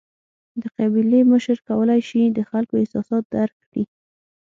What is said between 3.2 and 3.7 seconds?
درک